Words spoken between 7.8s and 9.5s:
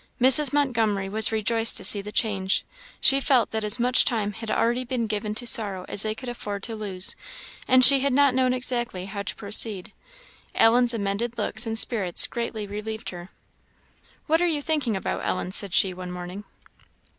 she had not known exactly how to